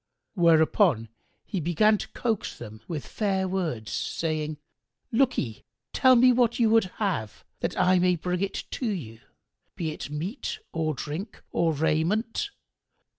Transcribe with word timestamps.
Whereupon 0.33 1.09
he 1.45 1.59
began 1.59 1.99
to 1.99 2.07
coax 2.07 2.57
them 2.57 2.81
with 2.87 3.05
fair 3.05 3.47
words, 3.47 3.91
saying, 3.91 4.57
"Lookye, 5.11 5.61
tell 5.93 6.15
me 6.15 6.31
what 6.31 6.57
you 6.57 6.71
would 6.71 6.85
have, 6.97 7.45
that 7.59 7.79
I 7.79 7.99
may 7.99 8.15
bring 8.15 8.41
it 8.41 8.65
you, 8.81 9.19
be 9.75 9.91
it 9.91 10.09
meat 10.09 10.57
or 10.71 10.95
drink 10.95 11.43
or 11.51 11.71
raiment." 11.71 12.49